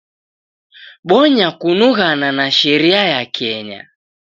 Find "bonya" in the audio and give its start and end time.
1.07-1.49